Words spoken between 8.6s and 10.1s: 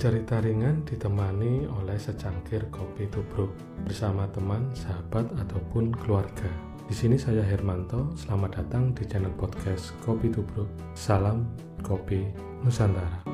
datang di channel podcast